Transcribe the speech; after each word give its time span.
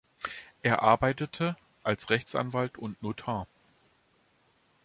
Er 0.63 0.81
arbeitete 0.81 1.55
als 1.83 2.09
Rechtsanwalt 2.09 2.79
und 2.79 3.03
Notar. 3.03 3.45